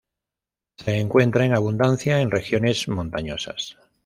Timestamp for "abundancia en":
1.53-2.31